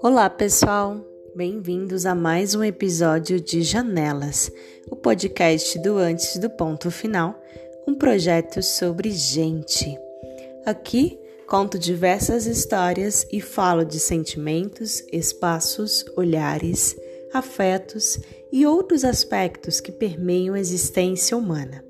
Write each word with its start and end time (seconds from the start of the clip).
Olá, 0.00 0.30
pessoal! 0.30 1.04
Bem-vindos 1.34 2.06
a 2.06 2.14
mais 2.14 2.54
um 2.54 2.62
episódio 2.62 3.40
de 3.40 3.62
Janelas, 3.62 4.48
o 4.88 4.94
podcast 4.94 5.76
do 5.80 5.98
Antes 5.98 6.36
do 6.36 6.48
Ponto 6.48 6.88
Final, 6.88 7.34
um 7.84 7.96
projeto 7.96 8.62
sobre 8.62 9.10
gente. 9.10 9.98
Aqui 10.64 11.18
conto 11.48 11.80
diversas 11.80 12.46
histórias 12.46 13.26
e 13.32 13.40
falo 13.40 13.84
de 13.84 13.98
sentimentos, 13.98 15.02
espaços, 15.12 16.04
olhares, 16.16 16.96
afetos 17.32 18.20
e 18.52 18.64
outros 18.64 19.04
aspectos 19.04 19.80
que 19.80 19.90
permeiam 19.90 20.54
a 20.54 20.60
existência 20.60 21.36
humana. 21.36 21.84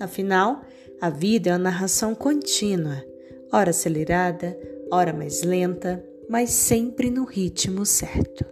Afinal, 0.00 0.62
a 0.98 1.10
vida 1.10 1.50
é 1.50 1.52
uma 1.52 1.58
narração 1.58 2.14
contínua, 2.14 3.04
ora 3.52 3.68
acelerada, 3.68 4.58
ora 4.90 5.12
mais 5.12 5.42
lenta, 5.42 6.02
mas 6.30 6.50
sempre 6.50 7.10
no 7.10 7.24
ritmo 7.24 7.84
certo. 7.84 8.46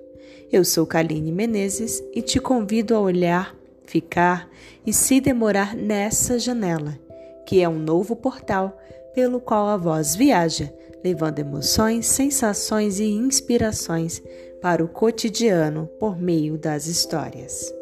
Eu 0.51 0.65
sou 0.65 0.85
Kaline 0.85 1.31
Menezes 1.31 2.03
e 2.13 2.21
te 2.21 2.41
convido 2.41 2.97
a 2.97 3.01
olhar, 3.01 3.55
ficar 3.87 4.51
e 4.85 4.93
se 4.93 5.21
demorar 5.21 5.77
nessa 5.77 6.41
janela, 6.41 6.99
que 7.47 7.63
é 7.63 7.69
um 7.69 7.79
novo 7.79 8.17
portal 8.17 8.77
pelo 9.15 9.41
qual 9.41 9.69
a 9.69 9.77
voz 9.77 10.17
viaja, 10.17 10.75
levando 11.05 11.39
emoções, 11.39 12.07
sensações 12.07 12.99
e 12.99 13.05
inspirações 13.05 14.21
para 14.61 14.85
o 14.85 14.89
cotidiano 14.89 15.89
por 16.01 16.21
meio 16.21 16.59
das 16.59 16.87
histórias. 16.87 17.73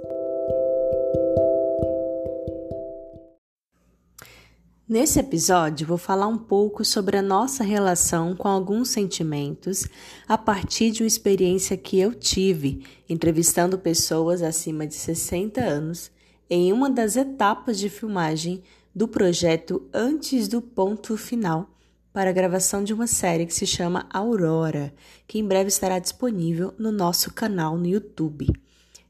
Nesse 4.89 5.19
episódio, 5.19 5.85
vou 5.85 5.99
falar 5.99 6.29
um 6.29 6.39
pouco 6.39 6.85
sobre 6.85 7.17
a 7.17 7.23
nossa 7.23 7.65
relação 7.65 8.37
com 8.37 8.47
alguns 8.47 8.91
sentimentos 8.91 9.85
a 10.29 10.39
partir 10.39 10.93
de 10.93 11.03
uma 11.03 11.09
experiência 11.09 11.77
que 11.77 11.99
eu 11.99 12.15
tive 12.15 12.87
entrevistando 13.09 13.81
pessoas 13.81 14.43
acima 14.43 14.87
de 14.87 14.95
60 14.95 15.61
anos 15.61 16.13
em 16.49 16.73
uma 16.73 16.89
das 16.89 17.17
etapas 17.17 17.81
de 17.81 17.89
filmagem 17.89 18.63
do 18.95 19.09
projeto 19.09 19.83
Antes 19.93 20.47
do 20.47 20.63
Ponto 20.63 21.17
Final 21.17 21.69
para 22.13 22.31
a 22.31 22.33
gravação 22.33 22.85
de 22.85 22.95
uma 22.95 23.09
série 23.09 23.45
que 23.45 23.55
se 23.55 23.67
chama 23.67 24.07
Aurora, 24.09 24.95
que 25.27 25.41
em 25.41 25.45
breve 25.45 25.67
estará 25.67 25.99
disponível 25.99 26.73
no 26.79 26.93
nosso 26.93 27.35
canal 27.35 27.77
no 27.77 27.89
YouTube. 27.89 28.47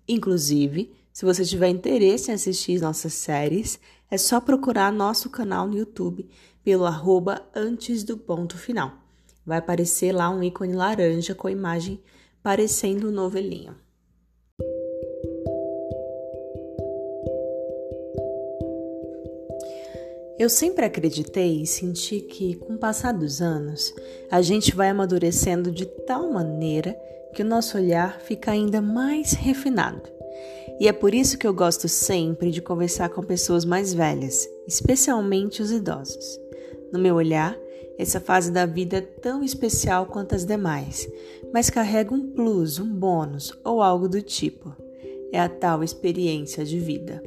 Inclusive, 0.09 0.91
se 1.17 1.25
você 1.25 1.47
tiver 1.47 1.71
interesse 1.71 2.31
em 2.31 2.35
assistir 2.35 2.79
nossas 2.79 3.15
séries, 3.15 3.81
é 4.11 4.19
só 4.19 4.39
procurar 4.39 4.93
nosso 4.93 5.31
canal 5.31 5.67
no 5.67 5.75
YouTube 5.75 6.29
pelo 6.63 6.85
arroba 6.85 7.41
antes 7.55 8.05
do 8.05 8.19
ponto 8.19 8.59
final. 8.59 8.93
Vai 9.43 9.57
aparecer 9.57 10.13
lá 10.13 10.29
um 10.29 10.43
ícone 10.43 10.75
laranja 10.75 11.35
com 11.35 11.49
a 11.49 11.51
imagem 11.51 12.03
parecendo 12.43 13.09
um 13.09 13.11
novelinho. 13.11 13.75
Eu 20.39 20.51
sempre 20.51 20.85
acreditei 20.85 21.63
e 21.63 21.67
senti 21.67 22.21
que, 22.21 22.57
com 22.57 22.75
o 22.75 22.79
passar 22.79 23.13
dos 23.13 23.41
anos, 23.41 23.91
a 24.31 24.43
gente 24.43 24.77
vai 24.77 24.91
amadurecendo 24.91 25.73
de 25.73 25.87
tal 25.87 26.31
maneira 26.31 26.95
que 27.35 27.41
o 27.41 27.47
nosso 27.47 27.79
olhar 27.79 28.21
fica 28.21 28.51
ainda 28.51 28.83
mais 28.83 29.33
refinado. 29.33 30.16
E 30.79 30.89
é 30.89 30.93
por 30.93 31.15
isso 31.15 31.39
que 31.39 31.47
eu 31.47 31.55
gosto 31.55 31.89
sempre 31.89 32.51
de 32.51 32.61
conversar 32.61 33.09
com 33.09 33.23
pessoas 33.23 33.65
mais 33.65 33.95
velhas, 33.95 34.47
especialmente 34.67 35.63
os 35.63 35.71
idosos. 35.71 36.39
No 36.93 36.99
meu 36.99 37.15
olhar, 37.15 37.57
essa 37.99 38.21
fase 38.21 38.53
da 38.53 38.67
vida 38.67 38.99
é 38.99 39.01
tão 39.01 39.43
especial 39.43 40.05
quanto 40.05 40.35
as 40.35 40.45
demais, 40.45 41.09
mas 41.53 41.71
carrega 41.71 42.15
um 42.15 42.31
plus, 42.31 42.79
um 42.79 42.93
bônus 42.93 43.59
ou 43.65 43.81
algo 43.81 44.07
do 44.07 44.21
tipo. 44.21 44.77
É 45.33 45.41
a 45.41 45.49
tal 45.49 45.83
experiência 45.83 46.63
de 46.63 46.79
vida. 46.79 47.23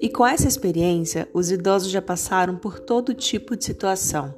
E 0.00 0.08
com 0.08 0.26
essa 0.26 0.48
experiência, 0.48 1.28
os 1.32 1.52
idosos 1.52 1.90
já 1.90 2.02
passaram 2.02 2.56
por 2.56 2.80
todo 2.80 3.14
tipo 3.14 3.56
de 3.56 3.64
situação, 3.64 4.34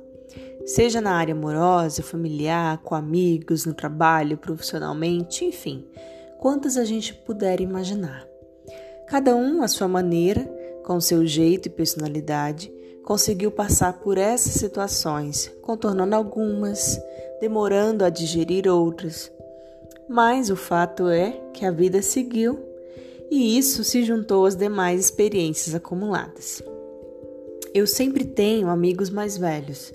seja 0.67 1.01
na 1.01 1.13
área 1.13 1.35
amorosa, 1.35 2.03
familiar, 2.03 2.79
com 2.79 2.95
amigos, 2.95 3.65
no 3.65 3.73
trabalho, 3.73 4.37
profissionalmente, 4.37 5.47
enfim 5.47 5.87
quantas 6.39 6.77
a 6.77 6.85
gente 6.85 7.13
puder 7.13 7.61
imaginar. 7.61 8.27
Cada 9.07 9.35
um, 9.35 9.63
à 9.63 9.69
sua 9.69 9.89
maneira, 9.89 10.45
com 10.85 11.01
seu 11.01 11.27
jeito 11.27 11.67
e 11.67 11.71
personalidade, 11.71 12.73
conseguiu 13.05 13.51
passar 13.51 13.95
por 14.01 14.19
essas 14.19 14.53
situações, 14.53 15.51
contornando 15.63 16.15
algumas, 16.15 17.01
demorando 17.41 18.05
a 18.05 18.11
digerir 18.11 18.69
outras. 18.69 19.33
Mas 20.09 20.51
o 20.51 20.57
fato 20.57 21.09
é 21.09 21.33
que 21.53 21.65
a 21.65 21.71
vida 21.71 22.01
seguiu 22.03 22.59
e 23.31 23.59
isso 23.59 23.85
se 23.85 24.05
juntou 24.05 24.47
às 24.47 24.57
demais 24.57 25.01
experiências 25.01 25.75
acumuladas. 25.75 26.63
Eu 27.75 27.87
sempre 27.87 28.25
tenho 28.25 28.69
amigos 28.69 29.11
mais 29.11 29.37
velhos. 29.37 29.93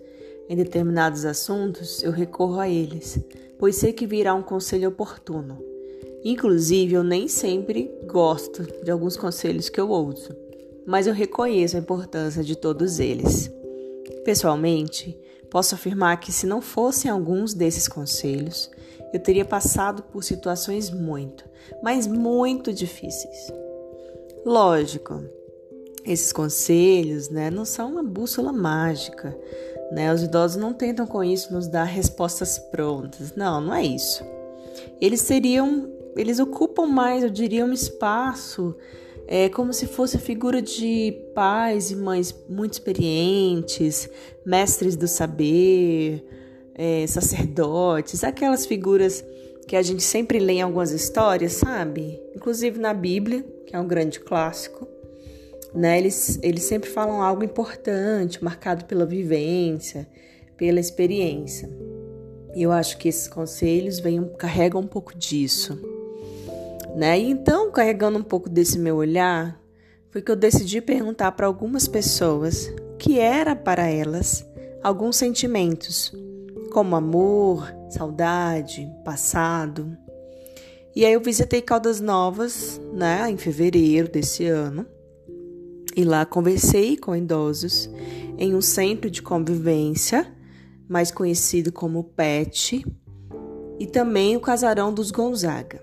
Em 0.47 0.55
determinados 0.55 1.25
assuntos, 1.25 2.03
eu 2.03 2.11
recorro 2.11 2.59
a 2.59 2.69
eles, 2.69 3.19
pois 3.57 3.75
sei 3.77 3.93
que 3.93 4.05
virá 4.05 4.35
um 4.35 4.43
conselho 4.43 4.89
oportuno. 4.89 5.72
Inclusive, 6.23 6.93
eu 6.93 7.03
nem 7.03 7.27
sempre 7.27 7.91
gosto 8.05 8.63
de 8.83 8.89
alguns 8.89 9.17
conselhos 9.17 9.67
que 9.67 9.79
eu 9.79 9.89
ouço, 9.89 10.33
mas 10.85 11.05
eu 11.05 11.13
reconheço 11.13 11.75
a 11.75 11.79
importância 11.79 12.43
de 12.43 12.55
todos 12.55 12.99
eles. 12.99 13.51
Pessoalmente, 14.23 15.17
posso 15.49 15.75
afirmar 15.75 16.19
que 16.19 16.31
se 16.31 16.45
não 16.45 16.61
fossem 16.61 17.11
alguns 17.11 17.53
desses 17.53 17.87
conselhos, 17.87 18.71
eu 19.13 19.19
teria 19.19 19.45
passado 19.45 20.01
por 20.03 20.23
situações 20.23 20.89
muito, 20.89 21.43
mas 21.81 22.07
muito 22.07 22.73
difíceis. 22.73 23.51
Lógico, 24.45 25.23
esses 26.05 26.33
conselhos 26.33 27.29
né, 27.29 27.49
não 27.49 27.63
são 27.63 27.91
uma 27.91 28.03
bússola 28.03 28.51
mágica. 28.51 29.37
Né? 29.91 30.13
Os 30.13 30.23
idosos 30.23 30.57
não 30.57 30.73
tentam 30.73 31.05
com 31.05 31.23
isso 31.23 31.53
nos 31.53 31.67
dar 31.67 31.85
respostas 31.85 32.57
prontas. 32.57 33.35
Não, 33.35 33.61
não 33.61 33.73
é 33.73 33.83
isso. 33.83 34.23
Eles 34.99 35.21
seriam 35.21 35.89
eles 36.15 36.39
ocupam 36.39 36.85
mais, 36.85 37.23
eu 37.23 37.29
diria, 37.29 37.65
um 37.65 37.73
espaço 37.73 38.75
é 39.27 39.49
como 39.49 39.73
se 39.73 39.87
fosse 39.87 40.17
a 40.17 40.19
figura 40.19 40.61
de 40.61 41.11
pais 41.33 41.91
e 41.91 41.95
mães 41.95 42.35
muito 42.49 42.73
experientes, 42.73 44.09
mestres 44.45 44.95
do 44.95 45.07
saber, 45.07 46.23
é, 46.75 47.07
sacerdotes, 47.07 48.23
aquelas 48.23 48.65
figuras 48.65 49.23
que 49.67 49.75
a 49.75 49.81
gente 49.81 50.03
sempre 50.03 50.39
lê 50.39 50.53
em 50.53 50.61
algumas 50.61 50.91
histórias, 50.91 51.53
sabe? 51.53 52.21
Inclusive 52.35 52.79
na 52.79 52.93
Bíblia, 52.93 53.43
que 53.65 53.75
é 53.75 53.79
um 53.79 53.87
grande 53.87 54.19
clássico, 54.19 54.87
né? 55.73 55.97
Eles, 55.97 56.37
eles 56.43 56.63
sempre 56.63 56.89
falam 56.89 57.21
algo 57.21 57.43
importante, 57.43 58.43
marcado 58.43 58.85
pela 58.85 59.05
vivência, 59.05 60.07
pela 60.57 60.81
experiência. 60.81 61.69
E 62.53 62.61
eu 62.61 62.71
acho 62.71 62.97
que 62.97 63.07
esses 63.07 63.27
conselhos 63.27 63.99
vêm, 63.99 64.29
carregam 64.37 64.81
um 64.81 64.87
pouco 64.87 65.17
disso 65.17 65.92
né? 66.95 67.19
E 67.19 67.29
então, 67.29 67.71
carregando 67.71 68.19
um 68.19 68.23
pouco 68.23 68.49
desse 68.49 68.77
meu 68.77 68.97
olhar, 68.97 69.59
foi 70.11 70.21
que 70.21 70.31
eu 70.31 70.35
decidi 70.35 70.79
perguntar 70.79 71.31
para 71.31 71.47
algumas 71.47 71.87
pessoas 71.87 72.71
que 72.99 73.19
era 73.19 73.55
para 73.55 73.87
elas 73.87 74.45
alguns 74.83 75.15
sentimentos, 75.15 76.13
como 76.71 76.95
amor, 76.95 77.73
saudade, 77.89 78.91
passado. 79.05 79.97
E 80.95 81.05
aí 81.05 81.13
eu 81.13 81.21
visitei 81.21 81.61
Caldas 81.61 82.01
Novas, 82.01 82.79
né, 82.93 83.29
em 83.29 83.37
fevereiro 83.37 84.11
desse 84.11 84.45
ano. 84.45 84.85
E 85.95 86.03
lá 86.03 86.25
conversei 86.25 86.97
com 86.97 87.15
idosos 87.15 87.89
em 88.37 88.53
um 88.53 88.61
centro 88.61 89.09
de 89.09 89.21
convivência, 89.21 90.31
mais 90.87 91.11
conhecido 91.11 91.71
como 91.71 92.03
PET, 92.03 92.85
e 93.79 93.87
também 93.87 94.35
o 94.35 94.41
Casarão 94.41 94.93
dos 94.93 95.11
Gonzaga. 95.11 95.81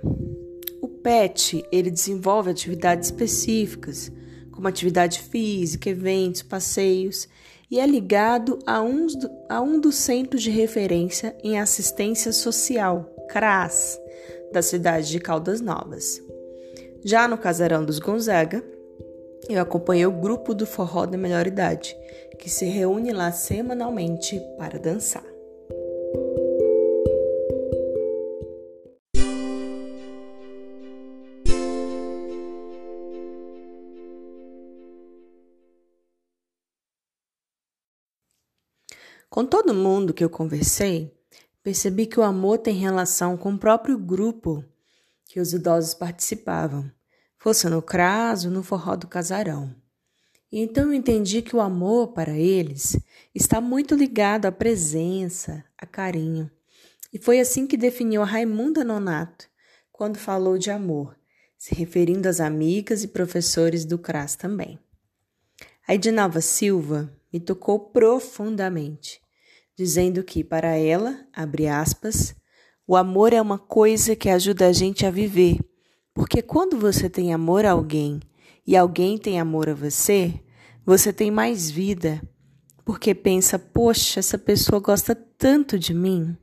PET, 1.02 1.64
ele 1.72 1.90
desenvolve 1.90 2.50
atividades 2.50 3.08
específicas, 3.08 4.10
como 4.50 4.68
atividade 4.68 5.20
física, 5.20 5.88
eventos, 5.88 6.42
passeios, 6.42 7.28
e 7.70 7.78
é 7.78 7.86
ligado 7.86 8.58
a 8.66 8.82
um, 8.82 9.06
a 9.48 9.60
um 9.60 9.80
dos 9.80 9.94
centros 9.94 10.42
de 10.42 10.50
referência 10.50 11.36
em 11.42 11.58
assistência 11.58 12.32
social, 12.32 13.08
CRAS, 13.28 13.98
da 14.52 14.60
cidade 14.60 15.08
de 15.08 15.20
Caldas 15.20 15.60
Novas. 15.60 16.20
Já 17.04 17.28
no 17.28 17.38
Casarão 17.38 17.84
dos 17.84 17.98
Gonzaga, 17.98 18.62
eu 19.48 19.60
acompanhei 19.62 20.04
o 20.04 20.12
grupo 20.12 20.52
do 20.52 20.66
Forró 20.66 21.06
da 21.06 21.16
Melhor 21.16 21.46
Idade, 21.46 21.96
que 22.38 22.50
se 22.50 22.66
reúne 22.66 23.12
lá 23.12 23.32
semanalmente 23.32 24.40
para 24.58 24.78
dançar. 24.78 25.24
Com 39.30 39.46
todo 39.46 39.72
mundo 39.72 40.12
que 40.12 40.24
eu 40.24 40.28
conversei, 40.28 41.16
percebi 41.62 42.04
que 42.04 42.18
o 42.18 42.22
amor 42.24 42.58
tem 42.58 42.74
relação 42.74 43.36
com 43.36 43.52
o 43.52 43.58
próprio 43.58 43.96
grupo 43.96 44.64
que 45.24 45.38
os 45.38 45.52
idosos 45.52 45.94
participavam, 45.94 46.90
fosse 47.38 47.68
no 47.68 47.80
craso 47.80 48.50
no 48.50 48.64
forró 48.64 48.96
do 48.96 49.06
casarão. 49.06 49.72
E 50.50 50.58
então 50.58 50.86
eu 50.86 50.92
entendi 50.92 51.42
que 51.42 51.54
o 51.54 51.60
amor 51.60 52.08
para 52.08 52.36
eles 52.36 52.98
está 53.32 53.60
muito 53.60 53.94
ligado 53.94 54.46
à 54.46 54.52
presença, 54.52 55.64
a 55.78 55.86
carinho. 55.86 56.50
E 57.12 57.18
foi 57.18 57.38
assim 57.38 57.68
que 57.68 57.76
definiu 57.76 58.22
a 58.22 58.26
Raimunda 58.26 58.82
Nonato 58.82 59.48
quando 59.92 60.18
falou 60.18 60.58
de 60.58 60.72
amor, 60.72 61.16
se 61.56 61.72
referindo 61.72 62.28
às 62.28 62.40
amigas 62.40 63.04
e 63.04 63.08
professores 63.08 63.84
do 63.84 63.96
CRAS 63.96 64.34
também. 64.34 64.76
A 65.86 65.94
Edinalva 65.94 66.40
Silva 66.40 67.16
me 67.32 67.38
tocou 67.40 67.78
profundamente, 67.78 69.20
dizendo 69.76 70.22
que, 70.22 70.42
para 70.42 70.76
ela, 70.76 71.26
abre 71.32 71.68
aspas, 71.68 72.34
o 72.86 72.96
amor 72.96 73.32
é 73.32 73.40
uma 73.40 73.58
coisa 73.58 74.16
que 74.16 74.28
ajuda 74.28 74.66
a 74.66 74.72
gente 74.72 75.06
a 75.06 75.10
viver, 75.10 75.58
porque 76.12 76.42
quando 76.42 76.78
você 76.78 77.08
tem 77.08 77.32
amor 77.32 77.64
a 77.64 77.70
alguém 77.70 78.20
e 78.66 78.76
alguém 78.76 79.16
tem 79.16 79.38
amor 79.38 79.68
a 79.68 79.74
você, 79.74 80.34
você 80.84 81.12
tem 81.12 81.30
mais 81.30 81.70
vida, 81.70 82.20
porque 82.84 83.14
pensa, 83.14 83.58
poxa, 83.58 84.18
essa 84.18 84.36
pessoa 84.36 84.80
gosta 84.80 85.14
tanto 85.14 85.78
de 85.78 85.94
mim. 85.94 86.36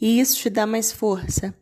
E 0.00 0.18
isso 0.20 0.36
te 0.36 0.50
dá 0.50 0.66
mais 0.66 0.90
força, 0.92 1.54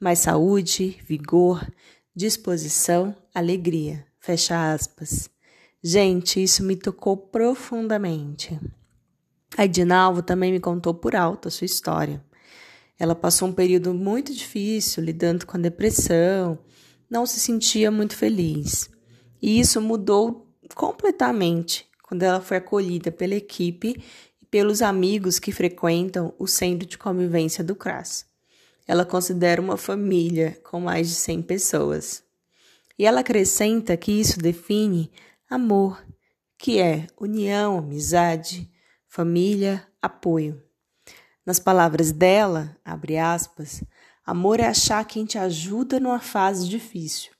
mais 0.00 0.20
saúde, 0.20 0.98
vigor, 1.04 1.68
disposição, 2.14 3.16
alegria. 3.34 4.06
Fecha 4.20 4.72
aspas. 4.72 5.28
Gente, 5.84 6.40
isso 6.40 6.62
me 6.62 6.76
tocou 6.76 7.16
profundamente. 7.16 8.56
A 9.56 9.64
Edinalvo 9.64 10.22
também 10.22 10.52
me 10.52 10.60
contou 10.60 10.94
por 10.94 11.16
alto 11.16 11.48
a 11.48 11.50
sua 11.50 11.64
história. 11.64 12.24
Ela 12.96 13.16
passou 13.16 13.48
um 13.48 13.52
período 13.52 13.92
muito 13.92 14.32
difícil 14.32 15.02
lidando 15.02 15.44
com 15.44 15.56
a 15.56 15.60
depressão, 15.60 16.56
não 17.10 17.26
se 17.26 17.40
sentia 17.40 17.90
muito 17.90 18.16
feliz. 18.16 18.88
E 19.42 19.58
isso 19.58 19.80
mudou 19.80 20.46
completamente 20.72 21.84
quando 22.00 22.22
ela 22.22 22.40
foi 22.40 22.58
acolhida 22.58 23.10
pela 23.10 23.34
equipe 23.34 24.00
e 24.40 24.46
pelos 24.46 24.82
amigos 24.82 25.40
que 25.40 25.50
frequentam 25.50 26.32
o 26.38 26.46
centro 26.46 26.86
de 26.86 26.96
convivência 26.96 27.64
do 27.64 27.74
CRAS. 27.74 28.24
Ela 28.86 29.04
considera 29.04 29.60
uma 29.60 29.76
família 29.76 30.56
com 30.62 30.78
mais 30.78 31.08
de 31.08 31.14
100 31.16 31.42
pessoas. 31.42 32.22
E 32.96 33.04
ela 33.04 33.20
acrescenta 33.20 33.96
que 33.96 34.12
isso 34.12 34.38
define 34.38 35.10
amor, 35.52 36.02
que 36.58 36.80
é 36.80 37.06
união, 37.20 37.78
amizade, 37.78 38.70
família, 39.06 39.86
apoio. 40.00 40.62
Nas 41.44 41.58
palavras 41.58 42.10
dela, 42.10 42.76
abre 42.84 43.18
aspas, 43.18 43.84
amor 44.24 44.60
é 44.60 44.66
achar 44.66 45.04
quem 45.04 45.26
te 45.26 45.36
ajuda 45.36 46.00
numa 46.00 46.20
fase 46.20 46.68
difícil. 46.68 47.32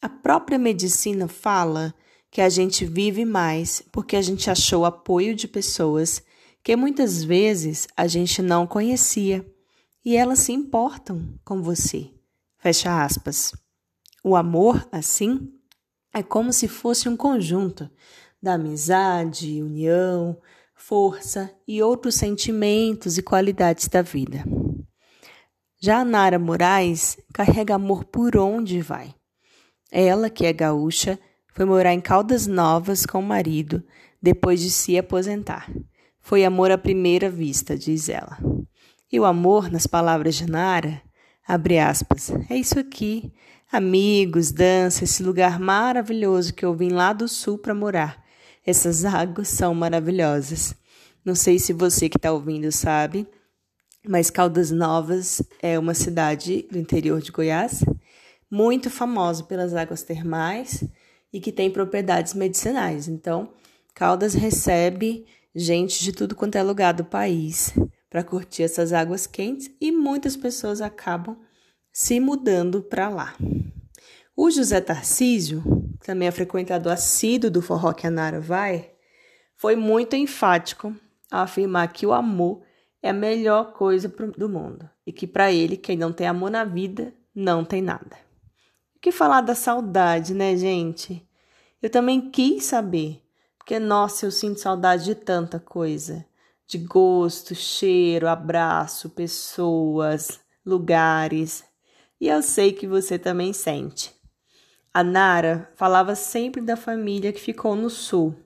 A 0.00 0.08
própria 0.08 0.58
medicina 0.58 1.26
fala 1.26 1.92
que 2.30 2.40
a 2.40 2.48
gente 2.48 2.84
vive 2.84 3.24
mais 3.24 3.82
porque 3.90 4.14
a 4.14 4.22
gente 4.22 4.48
achou 4.50 4.84
apoio 4.84 5.34
de 5.34 5.48
pessoas 5.48 6.22
que 6.62 6.76
muitas 6.76 7.24
vezes 7.24 7.88
a 7.96 8.06
gente 8.06 8.40
não 8.40 8.66
conhecia 8.66 9.44
e 10.04 10.16
elas 10.16 10.40
se 10.40 10.52
importam 10.52 11.36
com 11.44 11.60
você. 11.60 12.12
Fecha 12.58 13.02
aspas. 13.02 13.52
O 14.22 14.36
amor, 14.36 14.86
assim, 14.92 15.57
é 16.14 16.22
como 16.22 16.52
se 16.52 16.66
fosse 16.68 17.08
um 17.08 17.16
conjunto 17.16 17.90
da 18.42 18.54
amizade, 18.54 19.62
união, 19.62 20.38
força 20.74 21.50
e 21.66 21.82
outros 21.82 22.14
sentimentos 22.14 23.18
e 23.18 23.22
qualidades 23.22 23.88
da 23.88 24.00
vida. 24.00 24.44
Já 25.80 26.00
a 26.00 26.04
Nara 26.04 26.38
Moraes 26.38 27.16
carrega 27.32 27.74
amor 27.74 28.04
por 28.04 28.36
onde 28.36 28.80
vai. 28.80 29.14
Ela, 29.90 30.28
que 30.28 30.44
é 30.44 30.52
gaúcha, 30.52 31.18
foi 31.52 31.64
morar 31.64 31.92
em 31.92 32.00
Caldas 32.00 32.46
Novas 32.46 33.06
com 33.06 33.18
o 33.18 33.22
marido 33.22 33.82
depois 34.20 34.60
de 34.60 34.70
se 34.70 34.98
aposentar. 34.98 35.70
Foi 36.20 36.44
amor 36.44 36.70
à 36.70 36.78
primeira 36.78 37.30
vista, 37.30 37.76
diz 37.76 38.08
ela. 38.08 38.38
E 39.10 39.18
o 39.18 39.24
amor, 39.24 39.70
nas 39.70 39.86
palavras 39.86 40.34
de 40.34 40.50
Nara, 40.50 41.00
abre 41.48 41.78
aspas, 41.78 42.30
é 42.50 42.56
isso 42.56 42.78
aqui. 42.78 43.32
Amigos, 43.72 44.52
dança, 44.52 45.04
esse 45.04 45.22
lugar 45.22 45.58
maravilhoso 45.58 46.52
que 46.52 46.64
eu 46.64 46.74
vim 46.74 46.90
lá 46.90 47.14
do 47.14 47.26
sul 47.26 47.56
para 47.56 47.74
morar. 47.74 48.22
Essas 48.66 49.06
águas 49.06 49.48
são 49.48 49.74
maravilhosas. 49.74 50.74
Não 51.24 51.34
sei 51.34 51.58
se 51.58 51.72
você 51.72 52.08
que 52.08 52.18
está 52.18 52.30
ouvindo 52.30 52.70
sabe, 52.70 53.26
mas 54.06 54.28
Caldas 54.30 54.70
Novas 54.70 55.42
é 55.62 55.78
uma 55.78 55.94
cidade 55.94 56.68
do 56.70 56.78
interior 56.78 57.20
de 57.20 57.32
Goiás, 57.32 57.82
muito 58.50 58.90
famosa 58.90 59.42
pelas 59.44 59.74
águas 59.74 60.02
termais 60.02 60.84
e 61.32 61.40
que 61.40 61.52
tem 61.52 61.70
propriedades 61.70 62.34
medicinais. 62.34 63.08
Então, 63.08 63.52
Caldas 63.94 64.34
recebe 64.34 65.26
gente 65.54 66.02
de 66.04 66.12
tudo 66.12 66.36
quanto 66.36 66.56
é 66.56 66.62
lugar 66.62 66.92
do 66.92 67.04
país 67.04 67.74
para 68.10 68.24
curtir 68.24 68.62
essas 68.62 68.92
águas 68.92 69.26
quentes 69.26 69.70
e 69.80 69.92
muitas 69.92 70.36
pessoas 70.36 70.80
acabam 70.80 71.36
se 71.92 72.20
mudando 72.20 72.82
para 72.82 73.08
lá. 73.08 73.34
O 74.36 74.50
José 74.50 74.80
Tarcísio, 74.80 75.62
que 76.00 76.06
também 76.06 76.28
é 76.28 76.30
frequentador 76.30 76.92
assíduo 76.92 77.50
do 77.50 77.60
forró 77.60 77.92
que 77.92 78.06
a 78.06 78.10
Nara 78.10 78.40
vai, 78.40 78.92
foi 79.56 79.74
muito 79.74 80.14
enfático 80.14 80.94
ao 81.30 81.42
afirmar 81.42 81.92
que 81.92 82.06
o 82.06 82.12
amor 82.12 82.62
é 83.02 83.10
a 83.10 83.12
melhor 83.12 83.72
coisa 83.72 84.08
do 84.08 84.48
mundo 84.48 84.88
e 85.06 85.12
que 85.12 85.26
para 85.26 85.52
ele, 85.52 85.76
quem 85.76 85.96
não 85.96 86.12
tem 86.12 86.26
amor 86.26 86.50
na 86.50 86.64
vida, 86.64 87.12
não 87.34 87.64
tem 87.64 87.82
nada. 87.82 88.16
O 88.96 89.00
que 89.00 89.12
falar 89.12 89.40
da 89.40 89.54
saudade, 89.54 90.34
né, 90.34 90.56
gente? 90.56 91.26
Eu 91.80 91.88
também 91.88 92.30
quis 92.30 92.64
saber, 92.64 93.22
porque, 93.56 93.78
nossa, 93.78 94.26
eu 94.26 94.30
sinto 94.30 94.60
saudade 94.60 95.04
de 95.04 95.14
tanta 95.14 95.60
coisa: 95.60 96.26
de 96.68 96.76
gosto, 96.76 97.54
cheiro, 97.54 98.28
abraço, 98.28 99.08
pessoas, 99.08 100.38
lugares. 100.64 101.64
E 102.20 102.28
eu 102.28 102.42
sei 102.42 102.72
que 102.74 102.86
você 102.86 103.18
também 103.18 103.54
sente. 103.54 104.14
A 104.92 105.02
Nara 105.02 105.72
falava 105.76 106.14
sempre 106.14 106.60
da 106.60 106.76
família 106.76 107.32
que 107.32 107.40
ficou 107.40 107.74
no 107.74 107.88
sul. 107.88 108.36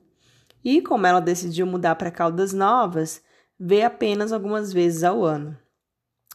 E 0.63 0.81
como 0.81 1.05
ela 1.05 1.19
decidiu 1.19 1.67
mudar 1.67 1.95
para 1.95 2.11
Caldas 2.11 2.53
Novas, 2.53 3.21
vê 3.59 3.81
apenas 3.81 4.31
algumas 4.31 4.71
vezes 4.71 5.03
ao 5.03 5.25
ano. 5.25 5.57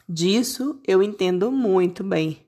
Disso 0.06 0.80
eu 0.86 1.02
entendo 1.02 1.50
muito 1.50 2.04
bem 2.04 2.46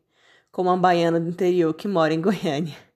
como 0.52 0.68
uma 0.68 0.76
baiana 0.76 1.18
do 1.18 1.30
interior 1.30 1.72
que 1.72 1.88
mora 1.88 2.12
em 2.12 2.20
Goiânia. 2.22 2.89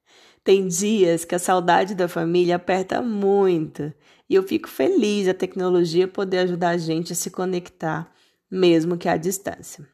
Tem 0.45 0.69
dias 0.69 1.25
que 1.25 1.35
a 1.35 1.39
saudade 1.39 1.95
da 1.95 2.07
família 2.07 2.57
aperta 2.57 3.01
muito 3.01 3.91
e 4.29 4.35
eu 4.35 4.43
fico 4.43 4.69
feliz 4.69 5.27
a 5.27 5.33
tecnologia 5.33 6.07
poder 6.07 6.41
ajudar 6.41 6.71
a 6.71 6.77
gente 6.77 7.15
a 7.15 7.17
se 7.17 7.31
conectar, 7.31 8.13
mesmo 8.51 8.99
que 8.99 9.09
à 9.09 9.17
distância. 9.17 9.89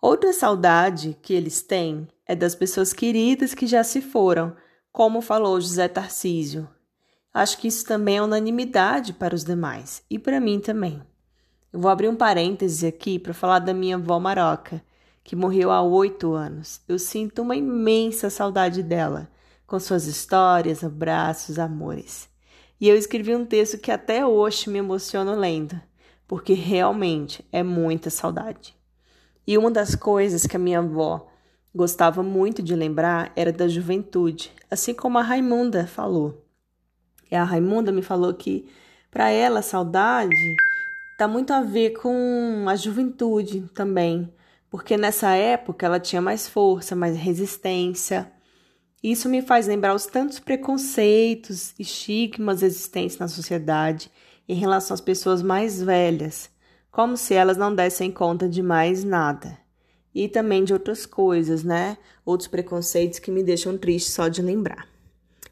Outra 0.00 0.32
saudade 0.32 1.16
que 1.20 1.34
eles 1.34 1.60
têm 1.60 2.08
é 2.26 2.34
das 2.34 2.54
pessoas 2.54 2.94
queridas 2.94 3.54
que 3.54 3.66
já 3.66 3.84
se 3.84 4.00
foram, 4.00 4.56
como 4.90 5.20
falou 5.20 5.60
José 5.60 5.88
Tarcísio. 5.88 6.66
Acho 7.32 7.58
que 7.58 7.68
isso 7.68 7.84
também 7.84 8.16
é 8.16 8.22
unanimidade 8.22 9.12
para 9.12 9.34
os 9.34 9.44
demais 9.44 10.02
e 10.08 10.18
para 10.18 10.40
mim 10.40 10.58
também. 10.58 11.02
Eu 11.70 11.80
vou 11.80 11.90
abrir 11.90 12.08
um 12.08 12.16
parêntese 12.16 12.86
aqui 12.86 13.18
para 13.18 13.34
falar 13.34 13.58
da 13.58 13.74
minha 13.74 13.96
avó 13.96 14.18
Maroca, 14.18 14.82
que 15.22 15.34
morreu 15.34 15.70
há 15.70 15.82
oito 15.82 16.32
anos. 16.32 16.80
Eu 16.86 16.98
sinto 16.98 17.42
uma 17.42 17.56
imensa 17.56 18.30
saudade 18.30 18.82
dela, 18.82 19.28
com 19.66 19.78
suas 19.80 20.06
histórias, 20.06 20.84
abraços, 20.84 21.58
amores. 21.58 22.28
E 22.80 22.88
eu 22.88 22.96
escrevi 22.96 23.34
um 23.34 23.46
texto 23.46 23.78
que 23.78 23.90
até 23.90 24.26
hoje 24.26 24.68
me 24.68 24.78
emociono 24.78 25.34
lendo, 25.34 25.80
porque 26.26 26.54
realmente 26.54 27.44
é 27.52 27.62
muita 27.62 28.10
saudade. 28.10 28.76
E 29.46 29.56
uma 29.56 29.70
das 29.70 29.94
coisas 29.94 30.46
que 30.46 30.56
a 30.56 30.58
minha 30.58 30.78
avó 30.78 31.28
gostava 31.74 32.22
muito 32.22 32.62
de 32.62 32.74
lembrar 32.74 33.32
era 33.34 33.52
da 33.52 33.66
juventude, 33.66 34.52
assim 34.70 34.94
como 34.94 35.18
a 35.18 35.22
Raimunda 35.22 35.86
falou. 35.86 36.44
E 37.30 37.34
a 37.34 37.42
Raimunda 37.42 37.90
me 37.90 38.02
falou 38.02 38.32
que 38.32 38.68
para 39.10 39.30
ela 39.30 39.62
saudade 39.62 40.34
está 41.12 41.28
muito 41.28 41.52
a 41.52 41.62
ver 41.62 41.90
com 41.90 42.66
a 42.68 42.76
juventude 42.76 43.68
também, 43.74 44.32
porque 44.70 44.96
nessa 44.96 45.30
época 45.34 45.86
ela 45.86 46.00
tinha 46.00 46.20
mais 46.20 46.48
força, 46.48 46.96
mais 46.96 47.16
resistência. 47.16 48.30
Isso 49.04 49.28
me 49.28 49.42
faz 49.42 49.66
lembrar 49.66 49.94
os 49.94 50.06
tantos 50.06 50.38
preconceitos, 50.40 51.74
estigmas 51.78 52.62
existentes 52.62 53.18
na 53.18 53.28
sociedade 53.28 54.10
em 54.48 54.54
relação 54.54 54.94
às 54.94 55.00
pessoas 55.02 55.42
mais 55.42 55.82
velhas, 55.82 56.48
como 56.90 57.14
se 57.14 57.34
elas 57.34 57.58
não 57.58 57.74
dessem 57.74 58.10
conta 58.10 58.48
de 58.48 58.62
mais 58.62 59.04
nada. 59.04 59.58
E 60.14 60.26
também 60.26 60.64
de 60.64 60.72
outras 60.72 61.04
coisas, 61.04 61.62
né? 61.62 61.98
Outros 62.24 62.48
preconceitos 62.48 63.18
que 63.18 63.30
me 63.30 63.42
deixam 63.42 63.76
triste 63.76 64.10
só 64.10 64.26
de 64.26 64.40
lembrar. 64.40 64.88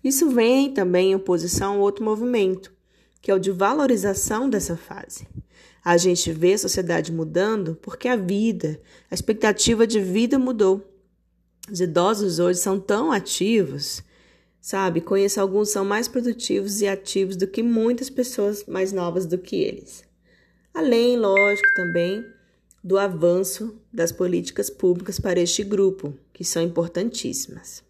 Isso 0.03 0.31
vem 0.31 0.73
também 0.73 1.11
em 1.11 1.15
oposição 1.15 1.75
a 1.75 1.79
outro 1.79 2.03
movimento, 2.03 2.73
que 3.21 3.31
é 3.31 3.35
o 3.35 3.39
de 3.39 3.51
valorização 3.51 4.49
dessa 4.49 4.79
fase. 4.79 5.29
A 5.85 5.99
gente 5.99 6.33
vê 6.33 6.55
a 6.55 6.59
sociedade 6.59 7.13
mudando 7.13 7.79
porque 7.83 8.09
a 8.09 8.17
vida, 8.17 8.81
a 9.11 9.15
expectativa 9.15 9.87
de 9.87 10.01
vida 10.01 10.39
mudou. 10.39 10.92
Os 11.71 11.81
idosos 11.81 12.39
hoje 12.41 12.59
são 12.59 12.81
tão 12.81 13.13
ativos, 13.13 14.03
sabe? 14.61 15.01
Conheço 15.01 15.41
alguns 15.41 15.71
são 15.71 15.85
mais 15.85 16.09
produtivos 16.09 16.81
e 16.81 16.89
ativos 16.89 17.37
do 17.37 17.47
que 17.47 17.63
muitas 17.63 18.11
pessoas 18.11 18.65
mais 18.67 18.93
novas 18.93 19.27
do 19.27 19.39
que 19.39 19.57
eles. 19.57 20.05
Além, 20.75 21.17
lógico, 21.17 21.69
também 21.77 22.25
do 22.83 22.99
avanço 22.99 23.79
das 23.93 24.11
políticas 24.11 24.69
públicas 24.69 25.21
para 25.21 25.39
este 25.39 25.63
grupo, 25.63 26.15
que 26.33 26.45
são 26.45 26.61
importantíssimas. 26.61 27.85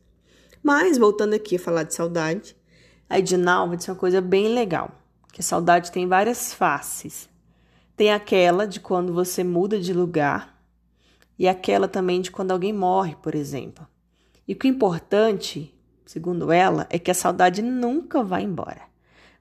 Mas, 0.62 0.99
voltando 0.99 1.35
aqui 1.35 1.57
a 1.57 1.61
falar 1.61 1.85
de 1.85 1.95
saudade, 1.95 2.55
a 3.09 3.19
Edinalva 3.19 3.76
disse 3.76 3.91
uma 3.91 3.97
coisa 3.97 4.21
bem 4.21 4.52
legal, 4.52 5.00
que 5.33 5.41
a 5.41 5.45
saudade 5.45 5.91
tem 5.91 6.07
várias 6.07 6.52
faces. 6.52 7.29
Tem 7.97 8.12
aquela 8.12 8.67
de 8.67 8.81
quando 8.81 9.14
você 9.14 9.43
muda 9.43 9.81
de 9.81 9.95
lugar 9.95 10.51
e 11.42 11.49
aquela 11.49 11.88
também 11.88 12.20
de 12.20 12.30
quando 12.30 12.52
alguém 12.52 12.72
morre, 12.72 13.16
por 13.16 13.34
exemplo. 13.34 13.84
E 14.46 14.52
o 14.52 14.56
que 14.56 14.68
é 14.68 14.70
importante, 14.70 15.75
segundo 16.06 16.52
ela, 16.52 16.87
é 16.88 17.00
que 17.00 17.11
a 17.11 17.14
saudade 17.14 17.61
nunca 17.61 18.22
vai 18.22 18.44
embora. 18.44 18.82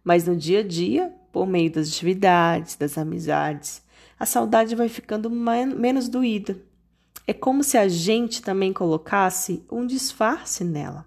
Mas 0.03 0.25
no 0.25 0.35
dia 0.35 0.61
a 0.61 0.67
dia, 0.67 1.13
por 1.31 1.45
meio 1.45 1.71
das 1.71 1.89
atividades, 1.89 2.75
das 2.75 2.97
amizades, 2.97 3.83
a 4.17 4.25
saudade 4.25 4.73
vai 4.73 4.89
ficando 4.89 5.29
menos 5.29 6.09
doída. 6.09 6.59
É 7.27 7.33
como 7.33 7.63
se 7.63 7.77
a 7.77 7.87
gente 7.87 8.41
também 8.41 8.73
colocasse 8.73 9.63
um 9.71 9.85
disfarce 9.85 10.63
nela. 10.63 11.05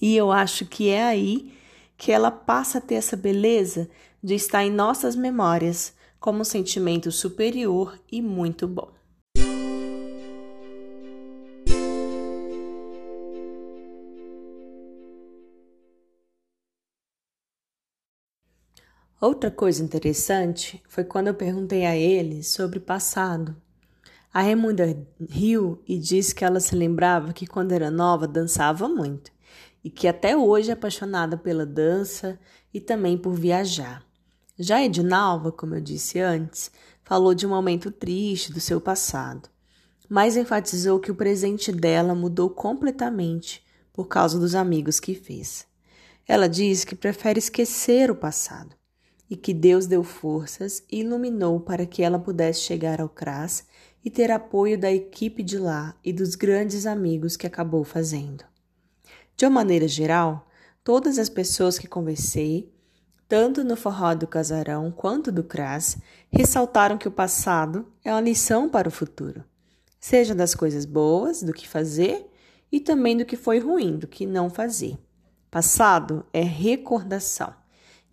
E 0.00 0.16
eu 0.16 0.30
acho 0.30 0.64
que 0.64 0.90
é 0.90 1.02
aí 1.02 1.52
que 1.96 2.12
ela 2.12 2.30
passa 2.30 2.78
a 2.78 2.80
ter 2.80 2.94
essa 2.94 3.16
beleza 3.16 3.90
de 4.22 4.36
estar 4.36 4.64
em 4.64 4.70
nossas 4.70 5.16
memórias 5.16 5.92
como 6.20 6.42
um 6.42 6.44
sentimento 6.44 7.10
superior 7.10 7.98
e 8.12 8.22
muito 8.22 8.68
bom. 8.68 8.96
Outra 19.20 19.50
coisa 19.50 19.82
interessante 19.82 20.80
foi 20.88 21.02
quando 21.02 21.26
eu 21.26 21.34
perguntei 21.34 21.84
a 21.84 21.96
ele 21.96 22.44
sobre 22.44 22.78
passado. 22.78 23.56
A 24.32 24.42
Raimunda 24.42 24.96
riu 25.28 25.82
e 25.88 25.98
disse 25.98 26.32
que 26.32 26.44
ela 26.44 26.60
se 26.60 26.76
lembrava 26.76 27.32
que 27.32 27.44
quando 27.44 27.72
era 27.72 27.90
nova 27.90 28.28
dançava 28.28 28.88
muito 28.88 29.32
e 29.82 29.90
que 29.90 30.06
até 30.06 30.36
hoje 30.36 30.70
é 30.70 30.74
apaixonada 30.74 31.36
pela 31.36 31.66
dança 31.66 32.38
e 32.72 32.80
também 32.80 33.18
por 33.18 33.34
viajar. 33.34 34.04
Já 34.56 34.84
Edinalva, 34.84 35.50
como 35.50 35.74
eu 35.74 35.80
disse 35.80 36.20
antes, 36.20 36.70
falou 37.02 37.34
de 37.34 37.44
um 37.44 37.50
momento 37.50 37.90
triste 37.90 38.52
do 38.52 38.60
seu 38.60 38.80
passado, 38.80 39.48
mas 40.08 40.36
enfatizou 40.36 41.00
que 41.00 41.10
o 41.10 41.16
presente 41.16 41.72
dela 41.72 42.14
mudou 42.14 42.50
completamente 42.50 43.66
por 43.92 44.06
causa 44.06 44.38
dos 44.38 44.54
amigos 44.54 45.00
que 45.00 45.16
fez. 45.16 45.66
Ela 46.24 46.48
diz 46.48 46.84
que 46.84 46.94
prefere 46.94 47.40
esquecer 47.40 48.12
o 48.12 48.14
passado 48.14 48.77
e 49.30 49.36
que 49.36 49.52
Deus 49.52 49.86
deu 49.86 50.02
forças 50.02 50.82
e 50.90 51.00
iluminou 51.00 51.60
para 51.60 51.84
que 51.84 52.02
ela 52.02 52.18
pudesse 52.18 52.60
chegar 52.60 53.00
ao 53.00 53.08
CRAS 53.08 53.66
e 54.04 54.10
ter 54.10 54.30
apoio 54.30 54.78
da 54.78 54.90
equipe 54.90 55.42
de 55.42 55.58
lá 55.58 55.94
e 56.02 56.12
dos 56.12 56.34
grandes 56.34 56.86
amigos 56.86 57.36
que 57.36 57.46
acabou 57.46 57.84
fazendo. 57.84 58.44
De 59.36 59.44
uma 59.44 59.50
maneira 59.50 59.86
geral, 59.86 60.48
todas 60.82 61.18
as 61.18 61.28
pessoas 61.28 61.78
que 61.78 61.86
conversei, 61.86 62.72
tanto 63.28 63.62
no 63.62 63.76
forró 63.76 64.14
do 64.14 64.26
casarão 64.26 64.90
quanto 64.90 65.30
do 65.30 65.44
CRAS, 65.44 65.98
ressaltaram 66.30 66.96
que 66.96 67.08
o 67.08 67.12
passado 67.12 67.86
é 68.02 68.10
uma 68.10 68.20
lição 68.20 68.68
para 68.68 68.88
o 68.88 68.92
futuro, 68.92 69.44
seja 70.00 70.34
das 70.34 70.54
coisas 70.54 70.86
boas, 70.86 71.42
do 71.42 71.52
que 71.52 71.68
fazer, 71.68 72.26
e 72.72 72.80
também 72.80 73.16
do 73.16 73.24
que 73.24 73.36
foi 73.36 73.58
ruim, 73.58 73.98
do 73.98 74.06
que 74.06 74.26
não 74.26 74.48
fazer. 74.48 74.98
Passado 75.50 76.24
é 76.32 76.42
recordação 76.42 77.57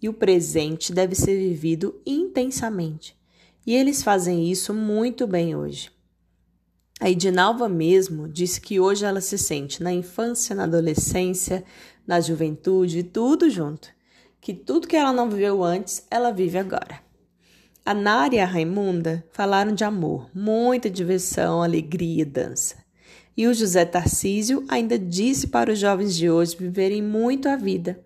e 0.06 0.10
o 0.10 0.14
presente 0.14 0.94
deve 0.94 1.16
ser 1.16 1.36
vivido 1.36 2.00
intensamente. 2.06 3.18
E 3.66 3.74
eles 3.74 4.04
fazem 4.04 4.52
isso 4.52 4.72
muito 4.72 5.26
bem 5.26 5.56
hoje. 5.56 5.90
A 7.00 7.10
Edinalva 7.10 7.68
mesmo 7.68 8.30
disse 8.30 8.62
que 8.62 8.80
hoje 8.80 9.04
ela 9.04 9.20
se 9.20 9.36
sente 9.36 9.82
na 9.82 9.92
infância, 9.92 10.56
na 10.56 10.66
adolescência, 10.66 11.66
na 12.06 12.22
juventude, 12.22 13.02
tudo 13.02 13.50
junto. 13.50 13.90
Que 14.40 14.54
tudo 14.54 14.88
que 14.88 14.96
ela 14.96 15.12
não 15.12 15.28
viveu 15.28 15.64
antes, 15.64 16.06
ela 16.12 16.30
vive 16.30 16.60
agora. 16.60 17.02
A 17.84 17.96
Nara 17.96 18.36
e 18.36 18.40
a 18.40 18.46
Raimunda 18.46 19.26
falaram 19.32 19.74
de 19.74 19.84
amor, 19.84 20.30
muita 20.36 20.88
diversão, 20.88 21.64
alegria 21.64 22.22
e 22.22 22.26
dança. 22.26 22.76
E 23.36 23.48
o 23.48 23.54
José 23.56 23.86
Tarcísio 23.86 24.64
ainda 24.68 25.00
disse 25.00 25.48
para 25.48 25.74
os 25.74 25.80
jovens 25.80 26.16
de 26.16 26.30
hoje 26.30 26.56
viverem 26.56 27.02
muito 27.02 27.50
a 27.50 27.56
vida, 27.56 28.00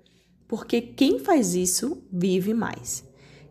porque 0.50 0.82
quem 0.82 1.20
faz 1.20 1.54
isso 1.54 2.04
vive 2.12 2.56
mais. 2.56 3.04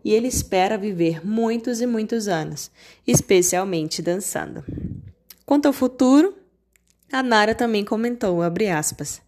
E 0.03 0.13
ele 0.13 0.27
espera 0.27 0.77
viver 0.77 1.25
muitos 1.25 1.79
e 1.79 1.87
muitos 1.87 2.27
anos, 2.27 2.69
especialmente 3.07 4.01
dançando. 4.01 4.63
Quanto 5.45 5.65
ao 5.67 5.73
futuro, 5.73 6.37
a 7.11 7.23
Nara 7.23 7.55
também 7.55 7.85
comentou, 7.85 8.41
aspas, 8.43 9.21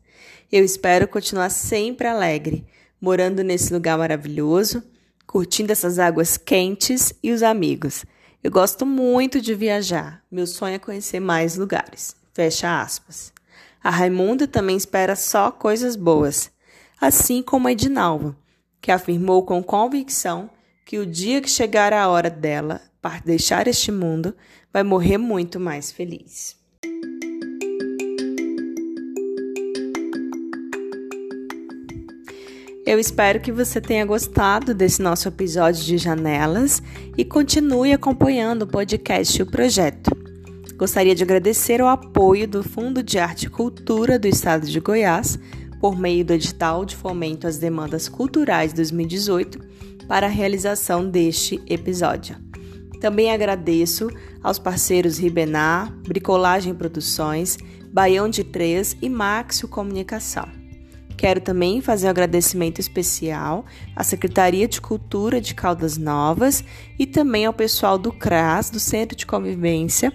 Eu 0.51 0.65
espero 0.65 1.07
continuar 1.07 1.49
sempre 1.49 2.07
alegre, 2.07 2.65
morando 2.99 3.41
nesse 3.41 3.73
lugar 3.73 3.97
maravilhoso, 3.97 4.83
curtindo 5.25 5.71
essas 5.71 5.97
águas 5.97 6.37
quentes 6.37 7.13
e 7.23 7.31
os 7.31 7.41
amigos. 7.41 8.05
Eu 8.43 8.51
gosto 8.51 8.85
muito 8.85 9.39
de 9.39 9.55
viajar. 9.55 10.21
Meu 10.29 10.45
sonho 10.45 10.75
é 10.75 10.79
conhecer 10.79 11.21
mais 11.21 11.55
lugares. 11.55 12.15
Fecha 12.33 12.81
aspas. 12.81 13.31
A 13.81 13.89
Raimunda 13.89 14.45
também 14.45 14.75
espera 14.75 15.15
só 15.15 15.51
coisas 15.51 15.95
boas, 15.95 16.51
assim 17.01 17.41
como 17.41 17.67
a 17.67 17.71
Edinalva, 17.71 18.37
que 18.79 18.91
afirmou 18.91 19.43
com 19.43 19.63
convicção 19.63 20.51
que 20.85 20.99
o 20.99 21.05
dia 21.05 21.41
que 21.41 21.49
chegar 21.49 21.91
a 21.91 22.07
hora 22.07 22.29
dela 22.29 22.79
para 23.01 23.19
deixar 23.19 23.67
este 23.67 23.91
mundo, 23.91 24.35
vai 24.71 24.83
morrer 24.83 25.17
muito 25.17 25.59
mais 25.59 25.91
feliz. 25.91 26.55
Eu 32.85 32.99
espero 32.99 33.39
que 33.39 33.51
você 33.51 33.81
tenha 33.81 34.05
gostado 34.05 34.73
desse 34.73 35.01
nosso 35.01 35.27
episódio 35.27 35.83
de 35.83 35.97
Janelas 35.97 36.83
e 37.17 37.25
continue 37.25 37.93
acompanhando 37.93 38.63
o 38.63 38.67
podcast 38.67 39.39
e 39.39 39.43
o 39.43 39.49
projeto. 39.49 40.11
Gostaria 40.75 41.15
de 41.15 41.23
agradecer 41.23 41.81
o 41.81 41.87
apoio 41.87 42.47
do 42.47 42.63
Fundo 42.63 43.01
de 43.01 43.17
Arte 43.17 43.45
e 43.45 43.49
Cultura 43.49 44.19
do 44.19 44.27
Estado 44.27 44.67
de 44.67 44.79
Goiás, 44.79 45.39
por 45.81 45.97
meio 45.97 46.23
do 46.23 46.31
edital 46.31 46.85
de 46.85 46.95
fomento 46.95 47.47
às 47.47 47.57
demandas 47.57 48.07
culturais 48.07 48.71
2018, 48.71 49.59
para 50.07 50.27
a 50.27 50.29
realização 50.29 51.09
deste 51.09 51.59
episódio. 51.67 52.35
Também 52.99 53.31
agradeço 53.31 54.07
aos 54.43 54.59
parceiros 54.59 55.17
Ribenar, 55.17 55.91
Bricolagem 56.07 56.75
Produções, 56.75 57.57
Baião 57.91 58.29
de 58.29 58.43
Três 58.43 58.95
e 59.01 59.09
Maxio 59.09 59.67
Comunicação. 59.67 60.47
Quero 61.17 61.41
também 61.41 61.81
fazer 61.81 62.05
um 62.05 62.11
agradecimento 62.11 62.77
especial 62.77 63.65
à 63.95 64.03
Secretaria 64.03 64.67
de 64.67 64.79
Cultura 64.79 65.41
de 65.41 65.55
Caldas 65.55 65.97
Novas 65.97 66.63
e 66.99 67.07
também 67.07 67.47
ao 67.47 67.53
pessoal 67.53 67.97
do 67.97 68.11
CRAS, 68.11 68.69
do 68.69 68.79
Centro 68.79 69.17
de 69.17 69.25
Convivência, 69.25 70.13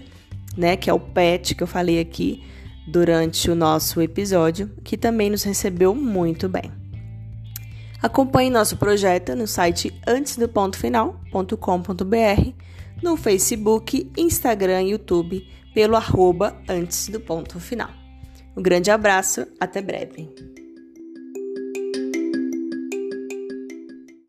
né, 0.57 0.77
que 0.77 0.89
é 0.89 0.93
o 0.93 1.01
PET 1.01 1.57
que 1.57 1.63
eu 1.63 1.67
falei 1.67 1.99
aqui 1.99 2.45
durante 2.87 3.51
o 3.51 3.55
nosso 3.55 4.01
episódio, 4.01 4.71
que 4.85 4.97
também 4.97 5.31
nos 5.31 5.43
recebeu 5.43 5.95
muito 5.95 6.49
bem. 6.49 6.73
Acompanhe 8.03 8.51
nosso 8.51 8.77
projeto 8.77 9.35
no 9.35 9.47
site 9.47 9.93
antesdopontofinal.com.br 10.07 12.53
no 13.03 13.17
Facebook, 13.17 14.13
Instagram 14.17 14.83
e 14.83 14.91
YouTube 14.91 15.47
pelo 15.75 15.97
arroba 15.97 16.57
antes 16.69 17.09
do 17.09 17.21
ponto 17.21 17.61
final. 17.61 17.91
Um 18.57 18.63
grande 18.63 18.91
abraço, 18.91 19.47
até 19.61 19.83
breve. 19.83 20.56